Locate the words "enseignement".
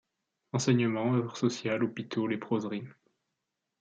0.53-1.13